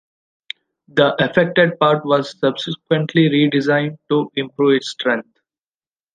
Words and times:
The 0.87 1.13
affected 1.23 1.79
part 1.79 2.03
was 2.05 2.35
subsequently 2.39 3.29
redesigned 3.29 3.99
to 4.09 4.31
improve 4.33 4.77
its 4.77 4.89
strength. 4.89 5.29